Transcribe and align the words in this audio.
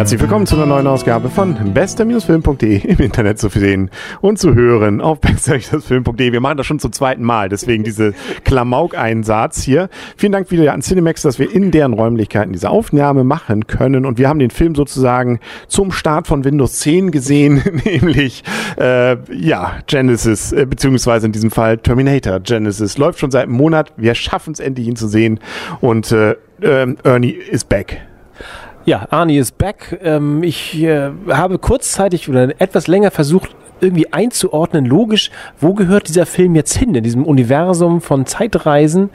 Herzlich 0.00 0.22
willkommen 0.22 0.46
zu 0.46 0.56
einer 0.56 0.64
neuen 0.64 0.86
Ausgabe 0.86 1.28
von 1.28 1.74
bester-film.de 1.74 2.78
im 2.88 2.98
Internet 3.00 3.38
zu 3.38 3.50
sehen 3.50 3.90
und 4.22 4.38
zu 4.38 4.54
hören 4.54 5.02
auf 5.02 5.20
bester-film.de. 5.20 6.32
Wir 6.32 6.40
machen 6.40 6.56
das 6.56 6.66
schon 6.66 6.78
zum 6.78 6.90
zweiten 6.90 7.22
Mal, 7.22 7.50
deswegen 7.50 7.84
diese 7.84 8.14
Klamauk-Einsatz 8.44 9.60
hier. 9.60 9.90
Vielen 10.16 10.32
Dank 10.32 10.50
wieder 10.50 10.72
an 10.72 10.80
Cinemax, 10.80 11.20
dass 11.20 11.38
wir 11.38 11.54
in 11.54 11.70
deren 11.70 11.92
Räumlichkeiten 11.92 12.54
diese 12.54 12.70
Aufnahme 12.70 13.24
machen 13.24 13.66
können 13.66 14.06
und 14.06 14.16
wir 14.16 14.30
haben 14.30 14.38
den 14.38 14.48
Film 14.48 14.74
sozusagen 14.74 15.38
zum 15.68 15.92
Start 15.92 16.26
von 16.26 16.44
Windows 16.46 16.78
10 16.78 17.10
gesehen, 17.10 17.62
nämlich 17.84 18.42
äh, 18.78 19.18
ja, 19.30 19.80
Genesis, 19.86 20.52
äh, 20.52 20.64
beziehungsweise 20.64 21.26
in 21.26 21.32
diesem 21.32 21.50
Fall 21.50 21.76
Terminator 21.76 22.40
Genesis. 22.40 22.96
Läuft 22.96 23.18
schon 23.18 23.30
seit 23.30 23.42
einem 23.42 23.52
Monat, 23.52 23.92
wir 23.98 24.14
schaffen 24.14 24.54
es 24.54 24.60
endlich 24.60 24.86
ihn 24.86 24.96
zu 24.96 25.08
sehen 25.08 25.40
und 25.82 26.10
äh, 26.10 26.36
äh, 26.62 26.94
Ernie 27.04 27.32
is 27.32 27.64
back. 27.64 28.00
Ja, 28.90 29.06
Arnie 29.10 29.38
ist 29.38 29.56
back. 29.56 30.00
Ähm, 30.02 30.42
ich 30.42 30.82
äh, 30.82 31.12
habe 31.28 31.60
kurzzeitig 31.60 32.28
oder 32.28 32.60
etwas 32.60 32.88
länger 32.88 33.12
versucht, 33.12 33.54
irgendwie 33.80 34.12
einzuordnen, 34.12 34.84
logisch, 34.84 35.30
wo 35.60 35.74
gehört 35.74 36.08
dieser 36.08 36.26
Film 36.26 36.56
jetzt 36.56 36.76
hin, 36.76 36.96
in 36.96 37.04
diesem 37.04 37.24
Universum 37.24 38.00
von 38.00 38.26
Zeitreisen. 38.26 39.10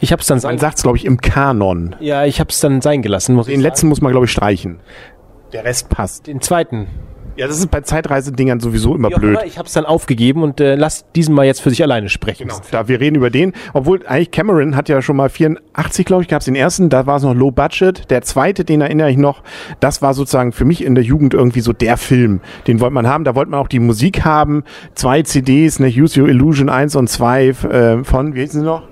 Ich 0.00 0.10
habe 0.12 0.22
es 0.22 0.26
dann 0.26 0.40
Man 0.42 0.56
sagt 0.56 0.78
es, 0.78 0.84
glaube 0.84 0.96
ich, 0.96 1.04
im 1.04 1.20
Kanon. 1.20 1.96
Ja, 2.00 2.24
ich 2.24 2.40
habe 2.40 2.48
es 2.48 2.60
dann 2.60 2.80
sein 2.80 3.02
gelassen. 3.02 3.34
Muss 3.34 3.44
Den 3.44 3.60
letzten 3.60 3.88
muss 3.88 4.00
man, 4.00 4.10
glaube 4.10 4.24
ich, 4.24 4.32
streichen. 4.32 4.80
Der 5.52 5.66
Rest 5.66 5.90
passt. 5.90 6.26
Den 6.26 6.40
zweiten. 6.40 6.86
Ja, 7.40 7.46
das 7.46 7.58
ist 7.58 7.70
bei 7.70 7.80
Zeitreisedingern 7.80 8.60
sowieso 8.60 8.94
immer 8.94 9.08
Wie 9.08 9.14
blöd. 9.14 9.30
Immer, 9.30 9.46
ich 9.46 9.56
habe 9.56 9.66
es 9.66 9.72
dann 9.72 9.86
aufgegeben 9.86 10.42
und 10.42 10.60
äh, 10.60 10.74
lass 10.74 11.10
diesen 11.12 11.34
mal 11.34 11.46
jetzt 11.46 11.62
für 11.62 11.70
sich 11.70 11.82
alleine 11.82 12.10
sprechen. 12.10 12.48
Genau, 12.48 12.60
da 12.70 12.86
wir 12.86 13.00
reden 13.00 13.16
über 13.16 13.30
den, 13.30 13.54
obwohl 13.72 14.06
eigentlich 14.06 14.30
Cameron 14.30 14.76
hat 14.76 14.90
ja 14.90 15.00
schon 15.00 15.16
mal 15.16 15.30
84, 15.30 16.04
glaube 16.04 16.22
ich, 16.22 16.28
gab 16.28 16.40
es 16.40 16.44
den 16.44 16.54
ersten, 16.54 16.90
da 16.90 17.06
war 17.06 17.16
es 17.16 17.22
noch 17.22 17.34
Low 17.34 17.50
Budget. 17.50 18.10
Der 18.10 18.20
zweite, 18.20 18.66
den 18.66 18.82
erinnere 18.82 19.10
ich 19.10 19.16
noch, 19.16 19.42
das 19.80 20.02
war 20.02 20.12
sozusagen 20.12 20.52
für 20.52 20.66
mich 20.66 20.84
in 20.84 20.94
der 20.94 21.02
Jugend 21.02 21.32
irgendwie 21.32 21.60
so 21.60 21.72
der 21.72 21.96
Film. 21.96 22.42
Den 22.66 22.78
wollte 22.78 22.92
man 22.92 23.06
haben, 23.06 23.24
da 23.24 23.34
wollte 23.34 23.52
man 23.52 23.60
auch 23.60 23.68
die 23.68 23.80
Musik 23.80 24.22
haben. 24.26 24.62
Zwei 24.94 25.22
CDs, 25.22 25.78
ne, 25.78 25.86
Use 25.86 26.20
Your 26.20 26.28
Illusion 26.28 26.68
1 26.68 26.94
und 26.94 27.08
2 27.08 27.46
äh, 27.46 28.04
von, 28.04 28.34
wie 28.34 28.42
heißen 28.42 28.60
sie 28.60 28.66
noch? 28.66 28.89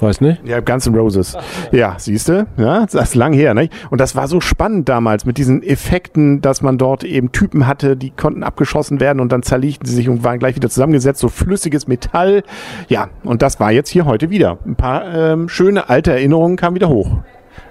Weiß 0.00 0.20
nicht. 0.20 0.46
Ja, 0.46 0.60
Guns 0.60 0.86
N' 0.86 0.94
Roses. 0.94 1.36
Ja 1.72 1.96
siehst 1.98 2.28
du? 2.28 2.46
Ja, 2.56 2.86
das 2.86 2.94
ist 2.94 3.14
lang 3.14 3.32
her, 3.32 3.54
nicht? 3.54 3.72
Und 3.90 4.00
das 4.00 4.16
war 4.16 4.28
so 4.28 4.40
spannend 4.40 4.88
damals 4.88 5.24
mit 5.24 5.38
diesen 5.38 5.62
Effekten, 5.62 6.40
dass 6.40 6.62
man 6.62 6.78
dort 6.78 7.04
eben 7.04 7.32
Typen 7.32 7.66
hatte, 7.66 7.96
die 7.96 8.10
konnten 8.10 8.42
abgeschossen 8.42 9.00
werden 9.00 9.20
und 9.20 9.30
dann 9.30 9.42
zerlegten 9.42 9.86
sie 9.86 9.94
sich 9.94 10.08
und 10.08 10.24
waren 10.24 10.38
gleich 10.38 10.56
wieder 10.56 10.68
zusammengesetzt, 10.68 11.20
so 11.20 11.28
flüssiges 11.28 11.86
Metall. 11.86 12.42
Ja, 12.88 13.08
und 13.24 13.42
das 13.42 13.60
war 13.60 13.72
jetzt 13.72 13.90
hier 13.90 14.06
heute 14.06 14.30
wieder. 14.30 14.58
Ein 14.64 14.76
paar 14.76 15.14
ähm, 15.14 15.48
schöne 15.48 15.88
alte 15.88 16.12
Erinnerungen 16.12 16.56
kamen 16.56 16.74
wieder 16.74 16.88
hoch. 16.88 17.18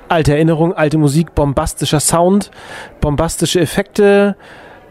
Alte 0.07 0.33
Erinnerungen, 0.33 0.73
alte 0.73 0.97
Musik, 0.97 1.35
bombastischer 1.35 1.99
Sound, 1.99 2.49
bombastische 2.99 3.59
Effekte, 3.59 4.35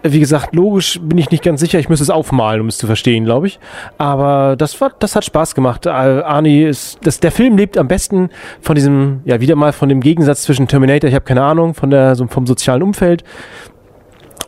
wie 0.03 0.21
gesagt, 0.21 0.55
logisch 0.55 1.01
bin 1.03 1.19
ich 1.19 1.31
nicht 1.31 1.43
ganz 1.43 1.61
sicher. 1.61 1.79
Ich 1.79 1.89
müsste 1.89 2.05
es 2.05 2.11
aufmalen, 2.11 2.61
um 2.61 2.69
es 2.69 2.79
zu 2.79 2.87
verstehen, 2.87 3.25
glaube 3.25 3.49
ich. 3.49 3.59
Aber 3.99 4.57
das 4.57 4.81
war, 4.81 4.93
das 4.99 5.17
hat 5.17 5.25
Spaß 5.25 5.55
gemacht. 5.55 5.87
Arnie 5.87 6.65
ist, 6.65 6.99
das, 7.03 7.21
der 7.21 7.33
Film 7.33 7.57
lebt 7.57 7.77
am 7.77 7.89
besten 7.89 8.31
von 8.61 8.75
diesem, 8.75 9.21
ja, 9.25 9.41
wieder 9.41 9.57
mal 9.57 9.73
von 9.73 9.89
dem 9.89 10.01
Gegensatz 10.01 10.43
zwischen 10.43 10.69
Terminator, 10.69 11.09
ich 11.09 11.15
habe 11.15 11.25
keine 11.25 11.43
Ahnung, 11.43 11.75
von 11.75 11.91
der, 11.91 12.15
so 12.15 12.27
vom 12.27 12.47
sozialen 12.47 12.83
Umfeld 12.83 13.25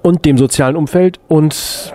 und 0.03 0.25
dem 0.25 0.39
sozialen 0.39 0.77
Umfeld. 0.77 1.19
Und 1.29 1.95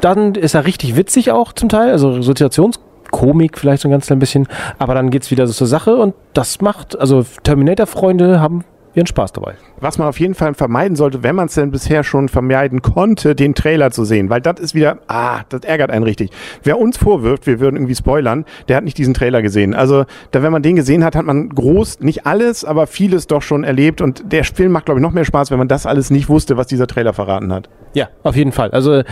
dann 0.00 0.34
ist 0.34 0.54
er 0.54 0.66
richtig 0.66 0.96
witzig 0.96 1.30
auch 1.30 1.52
zum 1.52 1.68
Teil, 1.68 1.90
also 1.90 2.22
Situationskomik 2.22 3.58
vielleicht 3.58 3.82
so 3.82 3.88
ein 3.88 3.92
ganz 3.92 4.06
klein 4.06 4.18
bisschen. 4.18 4.48
Aber 4.78 4.94
dann 4.94 5.10
geht's 5.10 5.30
wieder 5.30 5.46
so 5.46 5.52
zur 5.52 5.66
Sache 5.66 5.96
und 5.96 6.14
das 6.34 6.60
macht, 6.60 6.98
also 6.98 7.24
Terminator-Freunde 7.42 8.40
haben 8.40 8.64
ihren 8.94 9.06
Spaß 9.06 9.32
dabei. 9.32 9.54
Was 9.80 9.98
man 9.98 10.08
auf 10.08 10.20
jeden 10.20 10.34
Fall 10.34 10.54
vermeiden 10.54 10.96
sollte, 10.96 11.22
wenn 11.22 11.34
man 11.34 11.46
es 11.46 11.54
denn 11.54 11.70
bisher 11.70 12.04
schon 12.04 12.28
vermeiden 12.28 12.82
konnte, 12.82 13.34
den 13.34 13.54
Trailer 13.54 13.90
zu 13.90 14.04
sehen, 14.04 14.30
weil 14.30 14.40
das 14.40 14.60
ist 14.60 14.74
wieder, 14.74 14.98
ah, 15.08 15.40
das 15.48 15.62
ärgert 15.62 15.90
einen 15.90 16.04
richtig. 16.04 16.30
Wer 16.62 16.78
uns 16.78 16.96
vorwirft, 16.96 17.46
wir 17.46 17.60
würden 17.60 17.76
irgendwie 17.76 17.94
spoilern, 17.94 18.44
der 18.68 18.76
hat 18.76 18.84
nicht 18.84 18.98
diesen 18.98 19.14
Trailer 19.14 19.42
gesehen. 19.42 19.74
Also, 19.74 20.04
da, 20.30 20.42
wenn 20.42 20.52
man 20.52 20.62
den 20.62 20.76
gesehen 20.76 21.04
hat, 21.04 21.16
hat 21.16 21.24
man 21.24 21.48
groß, 21.48 22.00
nicht 22.00 22.26
alles, 22.26 22.64
aber 22.64 22.86
vieles 22.86 23.26
doch 23.26 23.42
schon 23.42 23.64
erlebt 23.64 24.00
und 24.00 24.32
der 24.32 24.44
Film 24.44 24.72
macht, 24.72 24.86
glaube 24.86 25.00
ich, 25.00 25.02
noch 25.02 25.12
mehr 25.12 25.24
Spaß, 25.24 25.50
wenn 25.50 25.58
man 25.58 25.68
das 25.68 25.86
alles 25.86 26.10
nicht 26.10 26.28
wusste, 26.28 26.56
was 26.56 26.66
dieser 26.66 26.86
Trailer 26.86 27.12
verraten 27.12 27.52
hat. 27.52 27.68
Ja, 27.94 28.08
auf 28.22 28.36
jeden 28.36 28.52
Fall. 28.52 28.70
Also, 28.70 29.02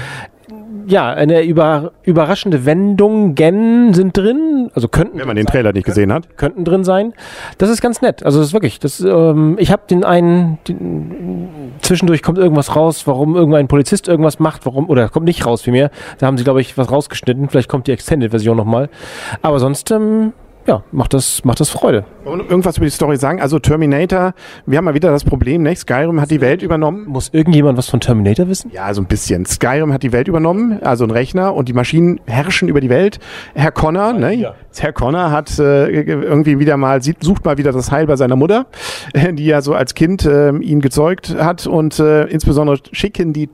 ja, 0.90 1.08
eine 1.10 1.42
über, 1.42 1.92
überraschende 2.02 2.64
Wendung 2.66 3.34
gen 3.34 3.94
sind 3.94 4.16
drin, 4.16 4.70
also 4.74 4.88
könnten 4.88 5.18
wenn 5.18 5.26
man 5.26 5.36
den 5.36 5.46
Trailer 5.46 5.72
nicht 5.72 5.84
gesehen 5.84 6.12
hat, 6.12 6.36
könnten 6.36 6.64
drin 6.64 6.84
sein. 6.84 7.14
Das 7.58 7.70
ist 7.70 7.80
ganz 7.80 8.02
nett. 8.02 8.24
Also 8.24 8.40
das 8.40 8.48
ist 8.48 8.52
wirklich, 8.52 8.80
das 8.80 9.00
ähm, 9.00 9.56
ich 9.58 9.70
habe 9.70 9.82
den 9.88 10.04
einen 10.04 10.58
den, 10.66 11.48
zwischendurch 11.80 12.22
kommt 12.22 12.38
irgendwas 12.38 12.74
raus, 12.74 13.06
warum 13.06 13.36
irgendein 13.36 13.68
Polizist 13.68 14.08
irgendwas 14.08 14.40
macht, 14.40 14.66
warum 14.66 14.88
oder 14.88 15.08
kommt 15.08 15.26
nicht 15.26 15.46
raus 15.46 15.64
wie 15.66 15.70
mir. 15.70 15.90
Da 16.18 16.26
haben 16.26 16.36
sie 16.36 16.44
glaube 16.44 16.60
ich 16.60 16.76
was 16.76 16.90
rausgeschnitten, 16.90 17.48
vielleicht 17.48 17.68
kommt 17.68 17.86
die 17.86 17.92
Extended 17.92 18.30
Version 18.30 18.56
noch 18.56 18.64
mal. 18.64 18.88
Aber 19.42 19.60
sonst 19.60 19.90
ähm, 19.92 20.32
ja, 20.66 20.82
macht 20.92 21.14
das, 21.14 21.44
macht 21.44 21.60
das 21.60 21.70
Freude. 21.70 22.04
Und 22.24 22.40
irgendwas 22.40 22.76
über 22.76 22.84
die 22.84 22.90
Story 22.90 23.16
sagen? 23.16 23.40
Also 23.40 23.58
Terminator, 23.58 24.34
wir 24.66 24.78
haben 24.78 24.84
mal 24.84 24.94
wieder 24.94 25.10
das 25.10 25.24
Problem, 25.24 25.62
ne? 25.62 25.74
Skyrim 25.74 26.20
hat 26.20 26.30
die 26.30 26.40
Welt 26.40 26.62
übernommen. 26.62 27.06
Muss 27.06 27.30
irgendjemand 27.32 27.78
was 27.78 27.88
von 27.88 28.00
Terminator 28.00 28.46
wissen? 28.46 28.70
Ja, 28.72 28.92
so 28.92 29.00
ein 29.00 29.06
bisschen. 29.06 29.46
Skyrim 29.46 29.92
hat 29.92 30.02
die 30.02 30.12
Welt 30.12 30.28
übernommen, 30.28 30.82
also 30.82 31.04
ein 31.04 31.10
Rechner 31.10 31.54
und 31.54 31.68
die 31.68 31.72
Maschinen 31.72 32.20
herrschen 32.26 32.68
über 32.68 32.80
die 32.80 32.90
Welt. 32.90 33.18
Herr 33.54 33.72
Connor, 33.72 34.12
ne? 34.12 34.34
Ja. 34.34 34.54
Herr 34.78 34.92
Connor 34.92 35.30
hat 35.30 35.58
äh, 35.58 35.88
irgendwie 35.88 36.58
wieder 36.58 36.76
mal, 36.76 37.02
sieht, 37.02 37.24
sucht 37.24 37.44
mal 37.44 37.56
wieder 37.56 37.72
das 37.72 37.90
Heil 37.90 38.06
bei 38.06 38.16
seiner 38.16 38.36
Mutter, 38.36 38.66
die 39.32 39.46
ja 39.46 39.62
so 39.62 39.74
als 39.74 39.94
Kind 39.94 40.26
äh, 40.26 40.54
ihn 40.56 40.80
gezeugt 40.80 41.34
hat 41.38 41.66
und 41.66 41.98
äh, 41.98 42.24
insbesondere 42.24 42.78
schicken 42.92 43.32
die 43.32 43.48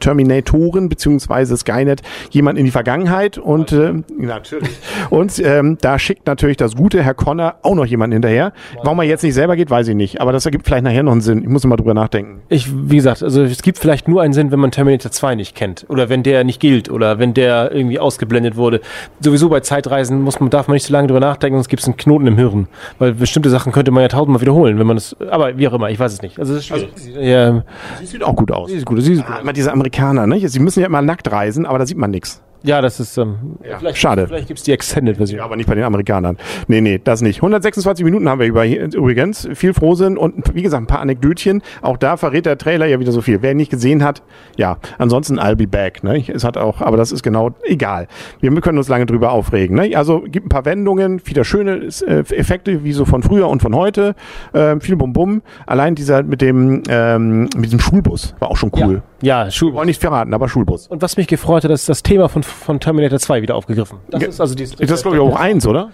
Terminatoren 0.00 0.88
beziehungsweise 0.88 1.56
Skynet 1.56 2.02
jemand 2.30 2.58
in 2.58 2.66
die 2.66 2.70
Vergangenheit 2.70 3.38
und 3.38 3.72
äh, 3.72 3.94
natürlich. 4.16 4.70
und 5.10 5.38
ähm, 5.38 5.78
da 5.80 5.98
schickt 5.98 6.25
natürlich 6.26 6.56
das 6.56 6.74
gute 6.76 7.02
Herr 7.02 7.14
Connor 7.14 7.56
auch 7.62 7.74
noch 7.74 7.86
jemanden 7.86 8.14
hinterher. 8.14 8.52
Warum 8.82 8.98
er 9.00 9.04
jetzt 9.04 9.22
nicht 9.22 9.34
selber 9.34 9.56
geht, 9.56 9.70
weiß 9.70 9.88
ich 9.88 9.94
nicht. 9.94 10.20
Aber 10.20 10.32
das 10.32 10.44
ergibt 10.44 10.66
vielleicht 10.66 10.84
nachher 10.84 11.02
noch 11.02 11.12
einen 11.12 11.20
Sinn. 11.20 11.42
Ich 11.42 11.48
muss 11.48 11.64
mal 11.64 11.76
drüber 11.76 11.94
nachdenken. 11.94 12.42
Ich, 12.48 12.70
wie 12.72 12.96
gesagt, 12.96 13.22
also 13.22 13.42
es 13.42 13.62
gibt 13.62 13.78
vielleicht 13.78 14.08
nur 14.08 14.22
einen 14.22 14.32
Sinn, 14.32 14.50
wenn 14.50 14.60
man 14.60 14.70
Terminator 14.70 15.10
2 15.10 15.34
nicht 15.34 15.54
kennt. 15.54 15.86
Oder 15.88 16.08
wenn 16.08 16.22
der 16.22 16.44
nicht 16.44 16.60
gilt. 16.60 16.90
Oder 16.90 17.18
wenn 17.18 17.34
der 17.34 17.72
irgendwie 17.72 17.98
ausgeblendet 17.98 18.56
wurde. 18.56 18.80
Sowieso 19.20 19.48
bei 19.48 19.60
Zeitreisen 19.60 20.22
muss 20.22 20.40
man, 20.40 20.50
darf 20.50 20.68
man 20.68 20.74
nicht 20.74 20.86
so 20.86 20.92
lange 20.92 21.08
drüber 21.08 21.20
nachdenken, 21.20 21.56
sonst 21.56 21.68
gibt 21.68 21.82
es 21.82 21.88
einen 21.88 21.96
Knoten 21.96 22.26
im 22.26 22.36
Hirn. 22.36 22.68
Weil 22.98 23.14
bestimmte 23.14 23.50
Sachen 23.50 23.72
könnte 23.72 23.90
man 23.90 24.02
ja 24.02 24.08
tausendmal 24.08 24.40
wiederholen, 24.40 24.78
wenn 24.78 24.86
man 24.86 24.96
es, 24.96 25.16
aber 25.30 25.56
wie 25.58 25.68
auch 25.68 25.72
immer, 25.72 25.90
ich 25.90 25.98
weiß 25.98 26.12
es 26.12 26.22
nicht. 26.22 26.38
Also, 26.38 26.54
es 26.56 26.70
also 26.70 26.86
ja, 27.18 27.62
sie 28.00 28.06
sieht 28.06 28.22
auch 28.22 28.36
gut 28.36 28.52
aus. 28.52 28.70
Sie 28.70 28.78
sieht 28.78 28.86
gut, 28.86 29.00
sie 29.02 29.16
sieht 29.16 29.26
gut. 29.26 29.34
Ah, 29.36 29.40
immer 29.40 29.52
diese 29.52 29.72
Amerikaner, 29.72 30.26
ne? 30.26 30.46
Sie 30.48 30.60
müssen 30.60 30.80
ja 30.80 30.86
immer 30.86 31.02
nackt 31.02 31.30
reisen, 31.30 31.66
aber 31.66 31.78
da 31.78 31.86
sieht 31.86 31.98
man 31.98 32.10
nichts. 32.10 32.42
Ja, 32.66 32.80
das 32.80 32.98
ist 32.98 33.16
ähm, 33.16 33.58
ja, 33.62 33.78
vielleicht, 33.78 33.98
schade. 33.98 34.26
Vielleicht 34.26 34.48
gibt 34.48 34.58
es 34.58 34.64
die 34.64 34.72
Extended-Version. 34.72 35.38
Ja, 35.38 35.44
aber 35.44 35.54
nicht 35.54 35.68
bei 35.68 35.76
den 35.76 35.84
Amerikanern. 35.84 36.36
Nee, 36.66 36.80
nee, 36.80 37.00
das 37.02 37.22
nicht. 37.22 37.38
126 37.38 38.04
Minuten 38.04 38.28
haben 38.28 38.40
wir 38.40 38.46
über, 38.48 38.66
übrigens. 38.66 39.48
Viel 39.54 39.72
Frohsinn 39.72 40.18
und 40.18 40.52
wie 40.52 40.62
gesagt, 40.62 40.82
ein 40.82 40.88
paar 40.88 40.98
Anekdötchen. 40.98 41.62
Auch 41.80 41.96
da 41.96 42.16
verrät 42.16 42.44
der 42.44 42.58
Trailer 42.58 42.86
ja 42.86 42.98
wieder 42.98 43.12
so 43.12 43.20
viel. 43.20 43.40
Wer 43.40 43.52
ihn 43.52 43.56
nicht 43.56 43.70
gesehen 43.70 44.02
hat, 44.02 44.22
ja, 44.56 44.78
ansonsten 44.98 45.38
I'll 45.38 45.54
be 45.54 45.68
back. 45.68 46.02
Ne? 46.02 46.24
Es 46.26 46.42
hat 46.42 46.56
auch, 46.56 46.80
aber 46.80 46.96
das 46.96 47.12
ist 47.12 47.22
genau 47.22 47.50
egal. 47.62 48.08
Wir 48.40 48.52
können 48.60 48.78
uns 48.78 48.88
lange 48.88 49.06
drüber 49.06 49.30
aufregen. 49.30 49.76
Ne? 49.76 49.96
Also 49.96 50.22
gibt 50.22 50.46
ein 50.46 50.48
paar 50.48 50.64
Wendungen, 50.64 51.24
wieder 51.24 51.44
schöne 51.44 51.88
äh, 52.06 52.18
Effekte, 52.34 52.82
wie 52.82 52.92
so 52.92 53.04
von 53.04 53.22
früher 53.22 53.48
und 53.48 53.62
von 53.62 53.76
heute. 53.76 54.16
Ähm, 54.54 54.80
viel 54.80 54.96
Bum-Bum. 54.96 55.42
Allein 55.66 55.94
dieser 55.94 56.24
mit 56.24 56.40
dem, 56.40 56.82
ähm, 56.88 57.42
mit 57.54 57.66
diesem 57.66 57.78
Schulbus 57.78 58.34
war 58.40 58.50
auch 58.50 58.56
schon 58.56 58.72
cool. 58.74 58.94
Ja, 58.94 59.02
ja 59.26 59.50
Schulbus. 59.50 59.76
Wollen 59.76 59.86
nicht 59.86 60.00
verraten, 60.00 60.32
aber 60.32 60.48
Schulbus. 60.48 60.86
Und 60.86 61.02
was 61.02 61.16
mich 61.16 61.26
gefreut 61.26 61.64
hat, 61.64 61.70
ist 61.70 61.88
das 61.88 62.02
Thema 62.02 62.28
von 62.28 62.42
von 62.42 62.80
Terminator 62.80 63.18
2 63.18 63.42
wieder 63.42 63.56
aufgegriffen. 63.56 63.98
Das 64.08 64.22
ist 64.22 64.40
also 64.40 64.54
dieses. 64.54 64.76
Das 64.76 64.90
ist 64.90 65.02
glaube 65.02 65.16
ich 65.16 65.22
auch 65.22 65.38
eins, 65.38 65.66
oder? 65.66 65.90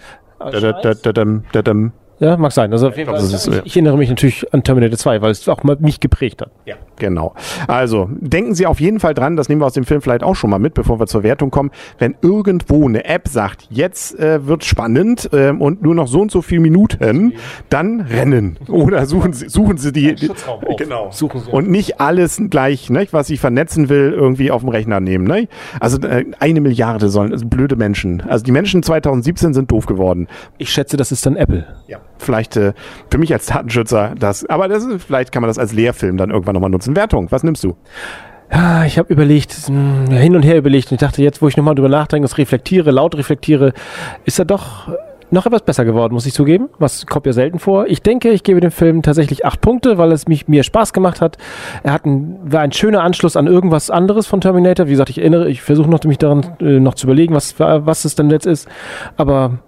Ja, 2.22 2.36
mag 2.36 2.52
sein. 2.52 2.72
Also 2.72 2.88
auf 2.88 2.96
jeden 2.96 3.10
Fall. 3.10 3.18
Ist, 3.18 3.48
ich, 3.48 3.66
ich, 3.66 3.76
erinnere 3.76 3.96
mich 3.96 4.08
natürlich 4.08 4.52
an 4.54 4.62
Terminator 4.62 4.96
2, 4.96 5.22
weil 5.22 5.32
es 5.32 5.48
auch 5.48 5.64
mal 5.64 5.76
mich 5.80 5.98
geprägt 5.98 6.40
hat. 6.40 6.52
Ja, 6.66 6.76
genau. 6.96 7.34
Also 7.66 8.08
denken 8.12 8.54
Sie 8.54 8.64
auf 8.66 8.80
jeden 8.80 9.00
Fall 9.00 9.12
dran, 9.12 9.36
das 9.36 9.48
nehmen 9.48 9.60
wir 9.60 9.66
aus 9.66 9.72
dem 9.72 9.84
Film 9.84 10.00
vielleicht 10.02 10.22
auch 10.22 10.36
schon 10.36 10.50
mal 10.50 10.60
mit, 10.60 10.74
bevor 10.74 11.00
wir 11.00 11.08
zur 11.08 11.24
Wertung 11.24 11.50
kommen. 11.50 11.72
Wenn 11.98 12.14
irgendwo 12.22 12.86
eine 12.86 13.06
App 13.06 13.26
sagt, 13.26 13.66
jetzt 13.70 14.16
äh, 14.20 14.46
wird 14.46 14.64
spannend 14.64 15.30
äh, 15.32 15.50
und 15.50 15.82
nur 15.82 15.96
noch 15.96 16.06
so 16.06 16.20
und 16.20 16.30
so 16.30 16.42
viele 16.42 16.60
Minuten, 16.60 17.34
dann 17.70 18.02
rennen 18.02 18.56
oder 18.68 19.04
suchen 19.06 19.32
Sie, 19.32 19.48
suchen 19.48 19.78
Sie 19.78 19.92
die, 19.92 20.14
die 20.14 20.30
genau. 20.76 21.10
Suchen 21.10 21.40
Sie. 21.40 21.50
Und 21.50 21.70
nicht 21.70 22.00
alles 22.00 22.40
gleich, 22.50 22.88
ne, 22.88 23.08
was 23.10 23.30
ich 23.30 23.40
vernetzen 23.40 23.88
will, 23.88 24.12
irgendwie 24.12 24.52
auf 24.52 24.60
dem 24.62 24.68
Rechner 24.68 25.00
nehmen. 25.00 25.26
Ne? 25.26 25.48
Also 25.80 25.98
äh, 26.02 26.24
eine 26.38 26.60
Milliarde 26.60 27.08
sollen, 27.08 27.32
also 27.32 27.46
blöde 27.46 27.74
Menschen. 27.74 28.22
Also 28.28 28.44
die 28.44 28.52
Menschen 28.52 28.84
2017 28.84 29.54
sind 29.54 29.72
doof 29.72 29.86
geworden. 29.86 30.28
Ich 30.58 30.70
schätze, 30.70 30.96
das 30.96 31.10
ist 31.10 31.26
dann 31.26 31.34
Apple. 31.34 31.66
Ja 31.88 31.98
vielleicht 32.22 32.56
äh, 32.56 32.72
für 33.10 33.18
mich 33.18 33.32
als 33.32 33.46
Datenschützer 33.46 34.14
das, 34.18 34.44
aber 34.46 34.68
das 34.68 34.86
vielleicht 35.06 35.32
kann 35.32 35.42
man 35.42 35.48
das 35.48 35.58
als 35.58 35.72
Lehrfilm 35.72 36.16
dann 36.16 36.30
irgendwann 36.30 36.54
nochmal 36.54 36.70
nutzen. 36.70 36.96
Wertung, 36.96 37.30
was 37.30 37.42
nimmst 37.42 37.64
du? 37.64 37.76
Ja, 38.52 38.84
ich 38.84 38.98
habe 38.98 39.12
überlegt, 39.12 39.52
hm, 39.52 40.08
hin 40.10 40.36
und 40.36 40.42
her 40.42 40.58
überlegt 40.58 40.90
und 40.90 40.96
ich 40.96 41.00
dachte 41.00 41.22
jetzt, 41.22 41.40
wo 41.40 41.48
ich 41.48 41.56
nochmal 41.56 41.74
drüber 41.74 41.88
nachdenke, 41.88 42.28
das 42.28 42.36
reflektiere, 42.36 42.90
laut 42.90 43.16
reflektiere, 43.16 43.72
ist 44.24 44.38
er 44.38 44.44
doch 44.44 44.88
noch 45.32 45.46
etwas 45.46 45.62
besser 45.62 45.86
geworden, 45.86 46.12
muss 46.12 46.26
ich 46.26 46.34
zugeben. 46.34 46.68
Was 46.78 47.06
kommt 47.06 47.24
ja 47.24 47.32
selten 47.32 47.58
vor. 47.58 47.86
Ich 47.86 48.02
denke, 48.02 48.30
ich 48.30 48.42
gebe 48.42 48.60
dem 48.60 48.70
Film 48.70 49.00
tatsächlich 49.00 49.46
acht 49.46 49.62
Punkte, 49.62 49.96
weil 49.96 50.12
es 50.12 50.28
mich, 50.28 50.46
mir 50.46 50.62
Spaß 50.62 50.92
gemacht 50.92 51.22
hat. 51.22 51.38
Er 51.82 51.94
hat 51.94 52.04
ein, 52.04 52.38
war 52.44 52.60
ein 52.60 52.72
schöner 52.72 53.02
Anschluss 53.02 53.36
an 53.36 53.46
irgendwas 53.46 53.90
anderes 53.90 54.26
von 54.26 54.42
Terminator. 54.42 54.86
Wie 54.86 54.90
gesagt, 54.90 55.08
ich 55.08 55.18
erinnere, 55.18 55.48
ich 55.48 55.62
versuche 55.62 55.88
noch, 55.88 56.04
mich 56.04 56.18
daran 56.18 56.56
äh, 56.60 56.78
noch 56.78 56.94
zu 56.94 57.06
überlegen, 57.06 57.34
was, 57.34 57.58
was 57.58 58.04
es 58.04 58.14
denn 58.14 58.28
jetzt 58.28 58.46
ist. 58.46 58.68
Aber 59.16 59.60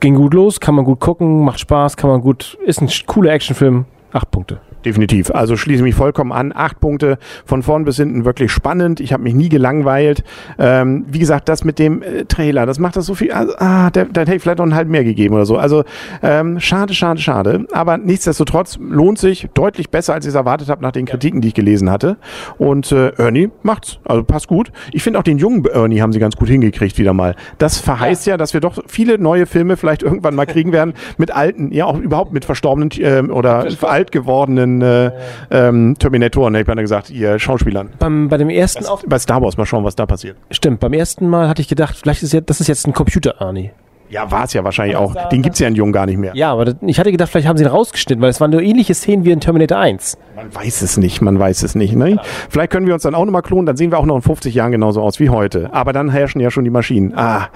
ging 0.00 0.14
gut 0.14 0.34
los, 0.34 0.60
kann 0.60 0.74
man 0.74 0.84
gut 0.84 1.00
gucken, 1.00 1.44
macht 1.44 1.60
Spaß, 1.60 1.96
kann 1.96 2.10
man 2.10 2.20
gut, 2.20 2.58
ist 2.64 2.80
ein 2.80 2.88
cooler 3.06 3.32
Actionfilm. 3.32 3.86
Acht 4.12 4.30
Punkte. 4.30 4.60
Definitiv. 4.86 5.32
Also 5.32 5.56
schließe 5.56 5.82
mich 5.82 5.96
vollkommen 5.96 6.30
an. 6.30 6.52
Acht 6.54 6.78
Punkte 6.78 7.18
von 7.44 7.64
vorn 7.64 7.84
bis 7.84 7.96
hinten 7.96 8.24
wirklich 8.24 8.52
spannend. 8.52 9.00
Ich 9.00 9.12
habe 9.12 9.24
mich 9.24 9.34
nie 9.34 9.48
gelangweilt. 9.48 10.22
Ähm, 10.60 11.04
wie 11.08 11.18
gesagt, 11.18 11.48
das 11.48 11.64
mit 11.64 11.80
dem 11.80 12.02
äh, 12.02 12.24
Trailer, 12.24 12.66
das 12.66 12.78
macht 12.78 12.94
das 12.94 13.04
so 13.06 13.16
viel. 13.16 13.32
Also, 13.32 13.54
ah, 13.58 13.90
der, 13.90 14.04
der 14.04 14.26
hätte 14.26 14.38
vielleicht 14.38 14.58
noch 14.58 14.64
einen 14.64 14.76
halb 14.76 14.86
mehr 14.88 15.02
gegeben 15.02 15.34
oder 15.34 15.44
so. 15.44 15.56
Also 15.56 15.82
ähm, 16.22 16.60
schade, 16.60 16.94
schade, 16.94 17.20
schade. 17.20 17.66
Aber 17.72 17.98
nichtsdestotrotz 17.98 18.78
lohnt 18.80 19.18
sich 19.18 19.48
deutlich 19.54 19.90
besser, 19.90 20.14
als 20.14 20.24
ich 20.24 20.28
es 20.28 20.34
erwartet 20.36 20.68
habe 20.68 20.82
nach 20.82 20.92
den 20.92 21.04
Kritiken, 21.04 21.40
die 21.40 21.48
ich 21.48 21.54
gelesen 21.54 21.90
hatte. 21.90 22.16
Und 22.56 22.92
äh, 22.92 23.08
Ernie 23.16 23.50
macht's. 23.64 23.98
Also 24.04 24.22
passt 24.22 24.46
gut. 24.46 24.70
Ich 24.92 25.02
finde 25.02 25.18
auch 25.18 25.24
den 25.24 25.38
jungen 25.38 25.64
Ernie 25.64 26.00
haben 26.00 26.12
sie 26.12 26.20
ganz 26.20 26.36
gut 26.36 26.46
hingekriegt 26.46 26.96
wieder 26.96 27.12
mal. 27.12 27.34
Das 27.58 27.80
verheißt 27.80 28.24
ja. 28.28 28.34
ja, 28.34 28.36
dass 28.36 28.54
wir 28.54 28.60
doch 28.60 28.78
viele 28.86 29.18
neue 29.18 29.46
Filme 29.46 29.76
vielleicht 29.76 30.04
irgendwann 30.04 30.36
mal 30.36 30.46
kriegen 30.46 30.70
werden 30.70 30.94
mit 31.18 31.32
alten, 31.32 31.72
ja 31.72 31.86
auch 31.86 31.98
überhaupt 31.98 32.32
mit 32.32 32.44
verstorbenen 32.44 32.90
äh, 32.98 33.28
oder 33.32 33.66
alt 33.82 34.12
gewordenen 34.12 34.75
äh, 34.82 35.12
ähm, 35.50 35.96
Terminatoren, 35.98 36.54
hätte 36.54 36.72
ich 36.72 36.78
gesagt, 36.78 37.10
ihr 37.10 37.38
Schauspielern. 37.38 37.90
Beim, 37.98 38.28
bei 38.28 38.36
dem 38.36 38.50
ersten 38.50 38.84
bei, 38.84 38.90
bei 39.06 39.18
Star 39.18 39.42
Wars, 39.42 39.56
mal 39.56 39.66
schauen, 39.66 39.84
was 39.84 39.96
da 39.96 40.06
passiert. 40.06 40.36
Stimmt, 40.50 40.80
beim 40.80 40.92
ersten 40.92 41.28
Mal 41.28 41.48
hatte 41.48 41.62
ich 41.62 41.68
gedacht, 41.68 41.96
vielleicht 41.96 42.22
ist 42.22 42.32
jetzt, 42.32 42.50
das 42.50 42.60
ist 42.60 42.68
jetzt 42.68 42.86
ein 42.86 42.92
Computer-Arnie. 42.92 43.70
Ja, 44.08 44.30
war 44.30 44.44
es 44.44 44.52
ja 44.52 44.64
wahrscheinlich 44.64 44.96
auch. 44.96 45.28
Den 45.28 45.42
gibt 45.42 45.54
es 45.54 45.60
ja 45.60 45.68
in 45.68 45.74
Jung 45.74 45.92
gar 45.92 46.06
nicht 46.06 46.18
mehr. 46.18 46.34
Ja, 46.34 46.52
aber 46.52 46.66
das, 46.66 46.76
ich 46.82 46.98
hatte 46.98 47.10
gedacht, 47.10 47.30
vielleicht 47.30 47.48
haben 47.48 47.56
sie 47.56 47.64
ihn 47.64 47.70
rausgeschnitten, 47.70 48.22
weil 48.22 48.30
es 48.30 48.40
waren 48.40 48.50
nur 48.50 48.62
ähnliche 48.62 48.94
Szenen 48.94 49.24
wie 49.24 49.30
in 49.30 49.40
Terminator 49.40 49.78
1. 49.78 50.18
Man 50.36 50.54
weiß 50.54 50.82
es 50.82 50.96
nicht, 50.96 51.22
man 51.22 51.38
weiß 51.38 51.62
es 51.62 51.74
nicht. 51.74 51.96
Ne? 51.96 52.18
Vielleicht 52.48 52.70
können 52.70 52.86
wir 52.86 52.94
uns 52.94 53.02
dann 53.02 53.14
auch 53.14 53.24
nochmal 53.24 53.42
klonen, 53.42 53.66
dann 53.66 53.76
sehen 53.76 53.90
wir 53.90 53.98
auch 53.98 54.06
noch 54.06 54.16
in 54.16 54.22
50 54.22 54.54
Jahren 54.54 54.72
genauso 54.72 55.02
aus 55.02 55.18
wie 55.18 55.30
heute. 55.30 55.72
Aber 55.72 55.92
dann 55.92 56.10
herrschen 56.10 56.40
ja 56.40 56.50
schon 56.50 56.64
die 56.64 56.70
Maschinen. 56.70 57.14
Ah, 57.16 57.48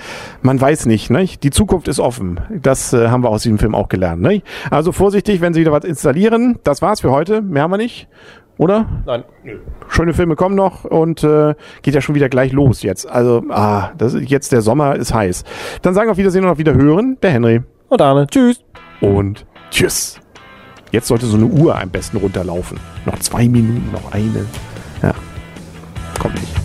man 0.43 0.61
weiß 0.61 0.87
nicht. 0.87 1.11
Ne? 1.11 1.26
Die 1.43 1.50
Zukunft 1.50 1.88
ist 1.88 2.00
offen. 2.00 2.41
Das 2.50 2.93
äh, 2.93 3.08
haben 3.08 3.23
wir 3.23 3.29
aus 3.29 3.43
diesem 3.43 3.58
Film 3.58 3.75
auch 3.75 3.88
gelernt. 3.88 4.23
Ne? 4.23 4.43
Also 4.70 4.93
vorsichtig, 4.93 5.41
wenn 5.41 5.55
Sie 5.55 5.61
wieder 5.61 5.73
was 5.73 5.85
installieren. 5.85 6.58
Das 6.64 6.82
war's 6.82 7.00
für 7.00 7.11
heute. 7.11 7.43
Mehr 7.43 7.62
haben 7.62 7.70
wir 7.70 7.76
nicht. 7.76 8.08
Oder? 8.60 8.84
Nein. 9.06 9.24
Schöne 9.88 10.12
Filme 10.12 10.36
kommen 10.36 10.54
noch 10.54 10.84
und 10.84 11.24
äh, 11.24 11.54
geht 11.80 11.94
ja 11.94 12.02
schon 12.02 12.14
wieder 12.14 12.28
gleich 12.28 12.52
los 12.52 12.82
jetzt. 12.82 13.08
Also, 13.08 13.42
ah, 13.48 13.92
das 13.96 14.12
ist 14.12 14.28
jetzt 14.28 14.52
der 14.52 14.60
Sommer 14.60 14.96
ist 14.96 15.14
heiß. 15.14 15.44
Dann 15.80 15.94
sagen 15.94 16.08
wir 16.08 16.12
auf 16.12 16.18
Wiedersehen 16.18 16.44
und 16.44 16.50
auf 16.50 16.58
Wiederhören. 16.58 17.16
Der 17.22 17.30
Henry. 17.30 17.62
Und 17.88 18.02
Arne. 18.02 18.26
Tschüss. 18.26 18.62
Und 19.00 19.46
tschüss. 19.70 20.20
Jetzt 20.92 21.08
sollte 21.08 21.24
so 21.24 21.38
eine 21.38 21.46
Uhr 21.46 21.80
am 21.80 21.88
besten 21.88 22.18
runterlaufen. 22.18 22.78
Noch 23.06 23.18
zwei 23.20 23.48
Minuten, 23.48 23.92
noch 23.92 24.12
eine. 24.12 24.44
Ja. 25.02 25.14
Kommt 26.20 26.34
nicht. 26.34 26.59